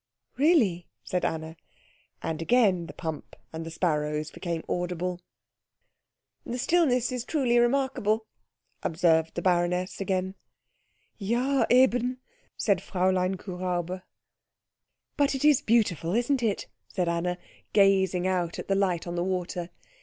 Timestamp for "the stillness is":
6.43-7.23